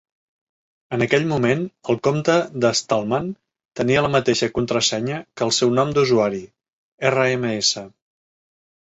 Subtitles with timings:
[0.95, 1.59] En aquell moment,
[1.93, 3.27] el compte de Stallman
[3.81, 6.41] tenia la mateixa contrasenya que el seu nom d'usuari:
[7.11, 7.71] "rms".